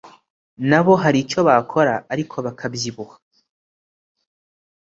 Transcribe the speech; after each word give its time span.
Nabo 0.69 0.93
hari 1.03 1.17
icyo 1.23 1.39
bakora 1.47 1.93
ariko 2.13 2.35
bakabyibuha. 2.45 3.15